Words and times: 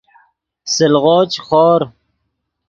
سلغو 0.73 1.17
چے 1.31 1.39
خور 1.47 1.81